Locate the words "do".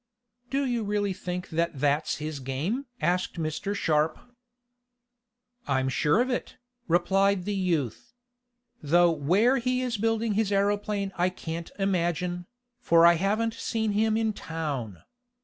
0.49-0.65